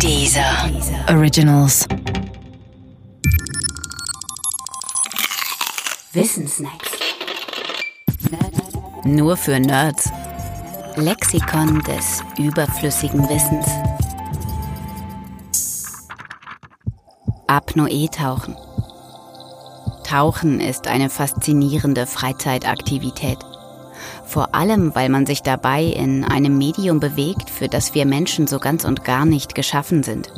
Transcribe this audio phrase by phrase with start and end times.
[0.00, 0.70] Dieser
[1.08, 1.86] Originals.
[6.12, 6.90] Wissensnacks.
[9.04, 10.10] Nur für Nerds.
[10.96, 13.66] Lexikon des überflüssigen Wissens.
[17.46, 18.56] Apnoe-Tauchen.
[20.04, 23.38] Tauchen ist eine faszinierende Freizeitaktivität.
[24.24, 28.58] Vor allem, weil man sich dabei in einem Medium bewegt, für das wir Menschen so
[28.58, 30.32] ganz und gar nicht geschaffen sind.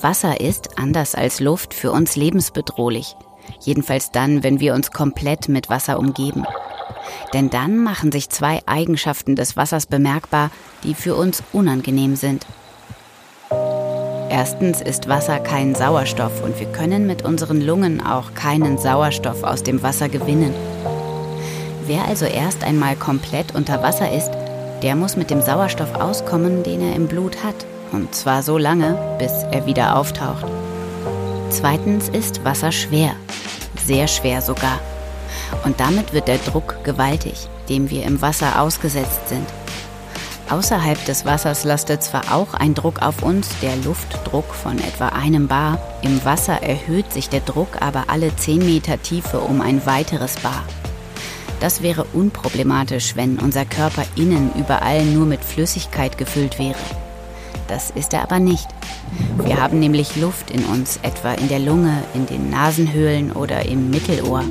[0.00, 3.16] Wasser ist, anders als Luft, für uns lebensbedrohlich.
[3.60, 6.44] Jedenfalls dann, wenn wir uns komplett mit Wasser umgeben.
[7.32, 10.50] Denn dann machen sich zwei Eigenschaften des Wassers bemerkbar,
[10.84, 12.46] die für uns unangenehm sind.
[14.28, 19.62] Erstens ist Wasser kein Sauerstoff und wir können mit unseren Lungen auch keinen Sauerstoff aus
[19.62, 20.52] dem Wasser gewinnen.
[21.86, 24.30] Wer also erst einmal komplett unter Wasser ist,
[24.82, 27.54] der muss mit dem Sauerstoff auskommen, den er im Blut hat.
[27.92, 30.46] Und zwar so lange, bis er wieder auftaucht.
[31.50, 33.12] Zweitens ist Wasser schwer.
[33.84, 34.80] Sehr schwer sogar.
[35.64, 39.46] Und damit wird der Druck gewaltig, dem wir im Wasser ausgesetzt sind.
[40.50, 45.46] Außerhalb des Wassers lastet zwar auch ein Druck auf uns, der Luftdruck von etwa einem
[45.46, 45.78] Bar.
[46.02, 50.64] Im Wasser erhöht sich der Druck aber alle 10 Meter Tiefe um ein weiteres Bar.
[51.60, 56.76] Das wäre unproblematisch, wenn unser Körper innen überall nur mit Flüssigkeit gefüllt wäre.
[57.68, 58.68] Das ist er aber nicht.
[59.44, 63.90] Wir haben nämlich Luft in uns, etwa in der Lunge, in den Nasenhöhlen oder im
[63.90, 64.44] Mittelohr.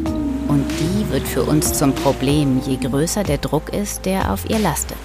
[0.48, 4.60] Und die wird für uns zum Problem, je größer der Druck ist, der auf ihr
[4.60, 4.98] lastet.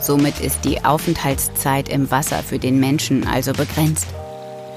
[0.00, 4.06] Somit ist die Aufenthaltszeit im Wasser für den Menschen also begrenzt.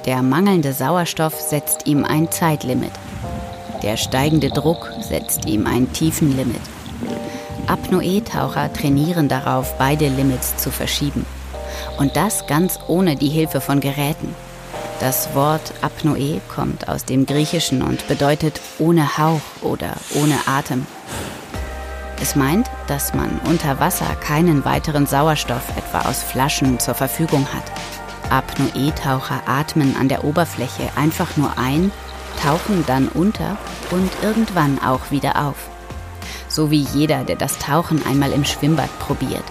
[0.06, 2.92] Der mangelnde Sauerstoff setzt ihm ein Zeitlimit.
[3.84, 6.62] Der steigende Druck setzt ihm ein Tiefenlimit.
[7.68, 11.26] Apnoe-Taucher trainieren darauf, beide Limits zu verschieben.
[11.98, 14.36] Und das ganz ohne die Hilfe von Geräten.
[15.00, 20.86] Das Wort Apnoe kommt aus dem Griechischen und bedeutet ohne Hauch oder ohne Atem.
[22.22, 27.64] Es meint, dass man unter Wasser keinen weiteren Sauerstoff etwa aus Flaschen zur Verfügung hat.
[28.30, 31.92] Apnoe-Taucher atmen an der Oberfläche einfach nur ein
[32.42, 33.58] tauchen dann unter
[33.92, 35.56] und irgendwann auch wieder auf.
[36.48, 39.44] So wie jeder, der das Tauchen einmal im Schwimmbad probiert.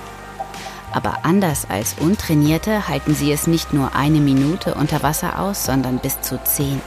[0.92, 5.98] Aber anders als Untrainierte halten sie es nicht nur eine Minute unter Wasser aus, sondern
[5.98, 6.80] bis zu zehn.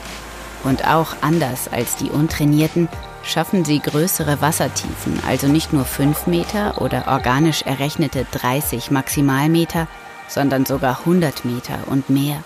[0.64, 2.88] Und auch anders als die Untrainierten
[3.24, 9.88] schaffen sie größere Wassertiefen, also nicht nur fünf Meter oder organisch errechnete 30 Maximalmeter,
[10.28, 12.44] sondern sogar 100 Meter und mehr.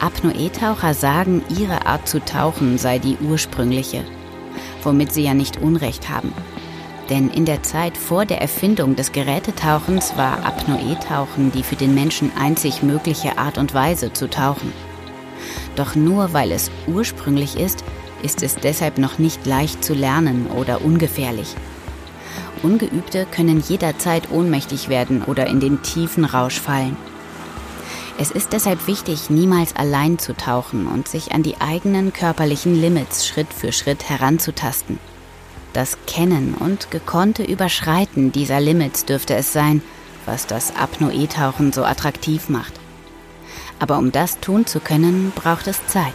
[0.00, 4.04] Apnoe-Taucher sagen, ihre Art zu tauchen sei die ursprüngliche,
[4.82, 6.32] womit sie ja nicht Unrecht haben.
[7.10, 12.30] Denn in der Zeit vor der Erfindung des Gerätetauchens war Apnoe-Tauchen die für den Menschen
[12.38, 14.72] einzig mögliche Art und Weise zu tauchen.
[15.76, 17.84] Doch nur weil es ursprünglich ist,
[18.22, 21.56] ist es deshalb noch nicht leicht zu lernen oder ungefährlich.
[22.62, 26.96] Ungeübte können jederzeit ohnmächtig werden oder in den tiefen Rausch fallen.
[28.18, 33.26] Es ist deshalb wichtig, niemals allein zu tauchen und sich an die eigenen körperlichen Limits
[33.26, 34.98] Schritt für Schritt heranzutasten.
[35.72, 39.82] Das Kennen und gekonnte Überschreiten dieser Limits dürfte es sein,
[40.26, 42.74] was das Apnoe-Tauchen so attraktiv macht.
[43.78, 46.14] Aber um das tun zu können, braucht es Zeit.